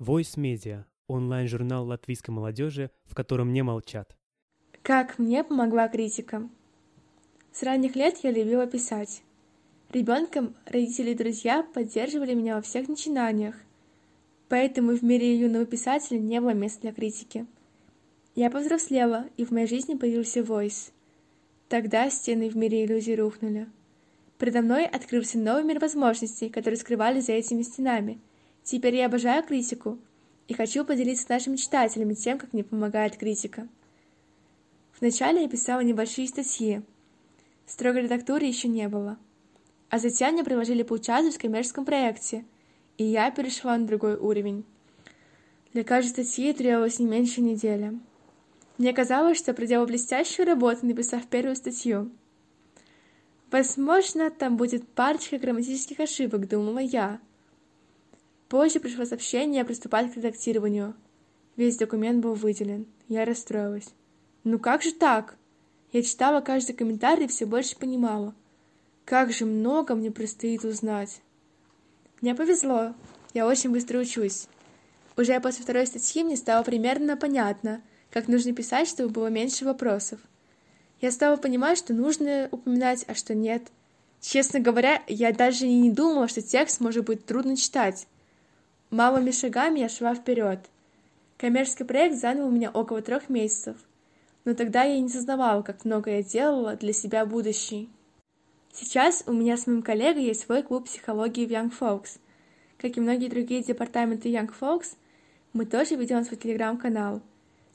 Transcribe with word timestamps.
Voice 0.00 0.36
Media– 0.36 0.86
онлайн-журнал 1.06 1.86
латвийской 1.86 2.32
молодежи, 2.32 2.90
в 3.04 3.14
котором 3.14 3.52
не 3.52 3.62
молчат. 3.62 4.16
Как 4.82 5.20
мне 5.20 5.44
помогла 5.44 5.86
критика? 5.86 6.48
С 7.52 7.62
ранних 7.62 7.94
лет 7.94 8.18
я 8.24 8.32
любила 8.32 8.66
писать. 8.66 9.22
Ребенком 9.92 10.56
родители 10.66 11.12
и 11.12 11.14
друзья 11.14 11.62
поддерживали 11.62 12.34
меня 12.34 12.56
во 12.56 12.62
всех 12.62 12.88
начинаниях, 12.88 13.54
поэтому 14.48 14.96
в 14.96 15.04
мире 15.04 15.38
юного 15.38 15.64
писателя 15.64 16.18
не 16.18 16.40
было 16.40 16.54
места 16.54 16.80
для 16.82 16.92
критики. 16.92 17.46
Я 18.34 18.50
повзрослела, 18.50 19.26
и 19.36 19.44
в 19.44 19.52
моей 19.52 19.68
жизни 19.68 19.94
появился 19.94 20.40
Voice. 20.40 20.90
Тогда 21.68 22.10
стены 22.10 22.50
в 22.50 22.56
мире 22.56 22.84
иллюзий 22.84 23.14
рухнули. 23.14 23.68
Передо 24.38 24.60
мной 24.60 24.86
открылся 24.86 25.38
новый 25.38 25.62
мир 25.62 25.78
возможностей, 25.78 26.48
которые 26.48 26.78
скрывались 26.78 27.26
за 27.26 27.32
этими 27.34 27.62
стенами– 27.62 28.18
Теперь 28.64 28.96
я 28.96 29.06
обожаю 29.06 29.44
критику 29.44 29.98
и 30.48 30.54
хочу 30.54 30.86
поделиться 30.86 31.24
с 31.24 31.28
нашими 31.28 31.56
читателями 31.56 32.14
тем, 32.14 32.38
как 32.38 32.54
мне 32.54 32.64
помогает 32.64 33.16
критика. 33.16 33.68
Вначале 34.98 35.42
я 35.42 35.48
писала 35.48 35.80
небольшие 35.80 36.26
статьи. 36.26 36.80
Строгой 37.66 38.02
редактуры 38.02 38.46
еще 38.46 38.68
не 38.68 38.88
было. 38.88 39.18
А 39.90 39.98
затем 39.98 40.32
мне 40.32 40.44
предложили 40.44 40.82
поучаствовать 40.82 41.36
в 41.36 41.40
коммерческом 41.40 41.84
проекте, 41.84 42.44
и 42.96 43.04
я 43.04 43.30
перешла 43.30 43.76
на 43.76 43.86
другой 43.86 44.16
уровень. 44.16 44.64
Для 45.74 45.84
каждой 45.84 46.10
статьи 46.10 46.52
требовалось 46.54 46.98
не 46.98 47.06
меньше 47.06 47.42
недели. 47.42 47.98
Мне 48.78 48.94
казалось, 48.94 49.38
что 49.38 49.52
проделала 49.52 49.86
блестящую 49.86 50.46
работу, 50.46 50.86
написав 50.86 51.26
первую 51.26 51.54
статью. 51.54 52.10
Возможно, 53.50 54.30
там 54.30 54.56
будет 54.56 54.88
парочка 54.88 55.38
грамматических 55.38 56.00
ошибок, 56.00 56.48
думала 56.48 56.78
я— 56.78 57.20
Позже 58.54 58.78
пришло 58.78 59.04
сообщение 59.04 59.64
приступать 59.64 60.12
к 60.12 60.16
редактированию. 60.16 60.94
Весь 61.56 61.76
документ 61.76 62.22
был 62.22 62.34
выделен. 62.34 62.86
Я 63.08 63.24
расстроилась. 63.24 63.88
Ну 64.44 64.60
как 64.60 64.80
же 64.80 64.92
так? 64.92 65.34
Я 65.90 66.04
читала 66.04 66.40
каждый 66.40 66.76
комментарий 66.76 67.24
и 67.24 67.26
все 67.26 67.46
больше 67.46 67.76
понимала. 67.76 68.32
Как 69.04 69.32
же 69.32 69.44
много 69.44 69.96
мне 69.96 70.12
предстоит 70.12 70.64
узнать. 70.64 71.20
Мне 72.20 72.36
повезло. 72.36 72.94
Я 73.32 73.48
очень 73.48 73.70
быстро 73.70 73.98
учусь. 73.98 74.46
Уже 75.16 75.40
после 75.40 75.64
второй 75.64 75.88
статьи 75.88 76.22
мне 76.22 76.36
стало 76.36 76.62
примерно 76.62 77.16
понятно, 77.16 77.82
как 78.12 78.28
нужно 78.28 78.54
писать, 78.54 78.86
чтобы 78.86 79.10
было 79.10 79.26
меньше 79.26 79.64
вопросов. 79.64 80.20
Я 81.00 81.10
стала 81.10 81.34
понимать, 81.38 81.78
что 81.78 81.92
нужно 81.92 82.48
упоминать, 82.52 83.04
а 83.08 83.14
что 83.14 83.34
нет. 83.34 83.64
Честно 84.20 84.60
говоря, 84.60 85.02
я 85.08 85.32
даже 85.32 85.66
и 85.66 85.74
не 85.74 85.90
думала, 85.90 86.28
что 86.28 86.40
текст 86.40 86.78
может 86.78 87.04
быть 87.04 87.26
трудно 87.26 87.56
читать. 87.56 88.06
Малыми 88.94 89.32
шагами 89.32 89.80
я 89.80 89.88
шла 89.88 90.14
вперед. 90.14 90.60
Коммерческий 91.36 91.82
проект 91.82 92.14
занял 92.14 92.46
у 92.46 92.50
меня 92.52 92.70
около 92.70 93.02
трех 93.02 93.28
месяцев, 93.28 93.76
но 94.44 94.54
тогда 94.54 94.84
я 94.84 95.00
не 95.00 95.08
сознавала, 95.08 95.62
как 95.62 95.84
много 95.84 96.12
я 96.12 96.22
делала 96.22 96.76
для 96.76 96.92
себя 96.92 97.26
будущей. 97.26 97.90
Сейчас 98.72 99.24
у 99.26 99.32
меня 99.32 99.56
с 99.56 99.66
моим 99.66 99.82
коллегой 99.82 100.22
есть 100.22 100.42
свой 100.42 100.62
клуб 100.62 100.84
психологии 100.84 101.44
в 101.44 101.50
Young 101.50 101.72
Folks. 101.76 102.20
Как 102.78 102.96
и 102.96 103.00
многие 103.00 103.26
другие 103.26 103.64
департаменты 103.64 104.28
Young 104.28 104.54
Folks, 104.60 104.94
мы 105.52 105.66
тоже 105.66 105.96
ведем 105.96 106.22
свой 106.22 106.38
телеграм-канал. 106.38 107.20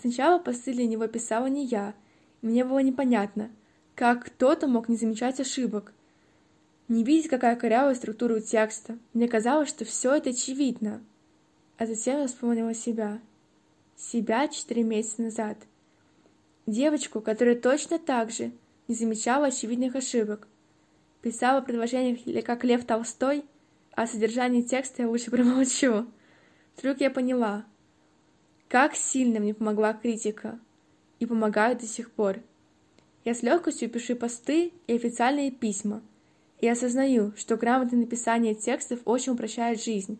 Сначала 0.00 0.38
посты 0.38 0.72
для 0.72 0.86
него 0.86 1.08
писала 1.08 1.46
не 1.46 1.64
я, 1.64 1.94
мне 2.42 2.64
было 2.64 2.78
непонятно, 2.78 3.50
как 3.96 4.26
кто-то 4.26 4.68
мог 4.68 4.88
не 4.88 4.94
замечать 4.94 5.40
ошибок, 5.40 5.92
не 6.88 7.04
видеть, 7.04 7.28
какая 7.28 7.54
корявая 7.54 7.94
структура 7.94 8.36
у 8.36 8.40
текста. 8.40 8.98
Мне 9.12 9.28
казалось, 9.28 9.68
что 9.68 9.84
все 9.84 10.14
это 10.14 10.30
очевидно. 10.30 11.02
А 11.76 11.86
затем 11.86 12.20
я 12.20 12.26
вспомнила 12.26 12.74
себя. 12.74 13.20
Себя 13.96 14.48
четыре 14.48 14.82
месяца 14.82 15.22
назад. 15.22 15.58
Девочку, 16.66 17.20
которая 17.20 17.56
точно 17.56 17.98
так 17.98 18.30
же 18.30 18.52
не 18.88 18.94
замечала 18.94 19.46
очевидных 19.46 19.96
ошибок. 19.96 20.48
Писала 21.20 21.60
предложение 21.60 22.42
как 22.42 22.64
Лев 22.64 22.84
Толстой, 22.84 23.44
а 23.92 24.06
содержание 24.06 24.62
текста 24.62 25.02
я 25.02 25.08
лучше 25.08 25.30
промолчу. 25.30 26.06
Вдруг 26.76 27.00
я 27.00 27.10
поняла, 27.10 27.66
как 28.68 28.94
сильно 28.94 29.40
мне 29.40 29.52
помогла 29.52 29.92
критика 29.92 30.58
и 31.18 31.26
помогает 31.26 31.80
до 31.80 31.86
сих 31.86 32.10
пор. 32.10 32.38
Я 33.24 33.34
с 33.34 33.42
легкостью 33.42 33.90
пишу 33.90 34.16
посты 34.16 34.72
и 34.86 34.94
официальные 34.94 35.50
письма— 35.50 36.02
и 36.60 36.68
осознаю, 36.68 37.32
что 37.36 37.56
грамотное 37.56 38.00
написание 38.00 38.54
текстов 38.54 39.00
очень 39.04 39.32
упрощает 39.32 39.82
жизнь, 39.82 40.18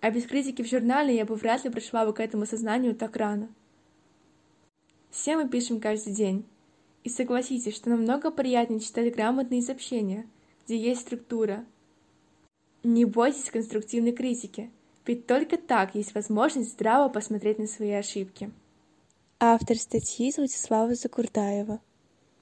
а 0.00 0.10
без 0.10 0.26
критики 0.26 0.62
в 0.62 0.68
журнале 0.68 1.14
я 1.14 1.24
бы 1.24 1.34
вряд 1.34 1.64
ли 1.64 1.70
пришла 1.70 2.04
бы 2.04 2.12
к 2.12 2.20
этому 2.20 2.46
сознанию 2.46 2.94
так 2.94 3.16
рано. 3.16 3.48
Все 5.10 5.36
мы 5.36 5.48
пишем 5.48 5.80
каждый 5.80 6.14
день. 6.14 6.44
И 7.04 7.08
согласитесь, 7.08 7.74
что 7.74 7.90
намного 7.90 8.30
приятнее 8.30 8.80
читать 8.80 9.12
грамотные 9.12 9.60
сообщения, 9.60 10.26
где 10.64 10.76
есть 10.76 11.02
структура. 11.02 11.64
Не 12.84 13.04
бойтесь 13.04 13.50
конструктивной 13.50 14.12
критики, 14.12 14.70
ведь 15.04 15.26
только 15.26 15.56
так 15.56 15.96
есть 15.96 16.14
возможность 16.14 16.72
здраво 16.72 17.08
посмотреть 17.08 17.58
на 17.58 17.66
свои 17.66 17.90
ошибки. 17.90 18.52
Автор 19.40 19.76
статьи 19.76 20.32
Владислава 20.36 20.94
Закурдаева 20.94 21.80